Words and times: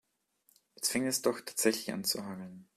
Jetzt 0.73 0.91
fängt 0.91 1.05
es 1.05 1.21
doch 1.21 1.41
tatsächlich 1.41 1.93
an 1.93 2.03
zu 2.03 2.25
hageln. 2.25 2.67